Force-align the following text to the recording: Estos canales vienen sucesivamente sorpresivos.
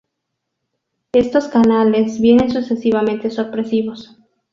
Estos 1.13 1.47
canales 1.47 2.19
vienen 2.19 2.49
sucesivamente 2.49 3.29
sorpresivos. 3.29 4.17